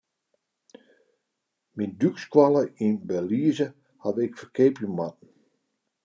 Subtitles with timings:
[1.75, 3.67] Myn dûkskoalle yn Belize
[4.01, 5.29] haw ik ferkeapje moatten.